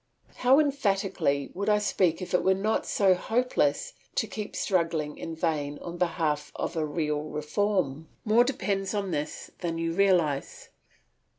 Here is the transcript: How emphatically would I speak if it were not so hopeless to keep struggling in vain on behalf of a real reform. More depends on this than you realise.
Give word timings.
How 0.37 0.59
emphatically 0.59 1.51
would 1.53 1.69
I 1.69 1.77
speak 1.77 2.23
if 2.23 2.33
it 2.33 2.43
were 2.43 2.55
not 2.55 2.87
so 2.87 3.13
hopeless 3.13 3.93
to 4.15 4.25
keep 4.25 4.55
struggling 4.55 5.15
in 5.15 5.35
vain 5.35 5.77
on 5.77 5.99
behalf 5.99 6.51
of 6.55 6.75
a 6.75 6.83
real 6.87 7.21
reform. 7.25 8.07
More 8.25 8.43
depends 8.43 8.95
on 8.95 9.11
this 9.11 9.51
than 9.59 9.77
you 9.77 9.93
realise. 9.93 10.69